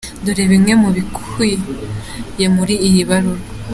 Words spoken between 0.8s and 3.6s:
mu bikubiye muri iyo baruwa.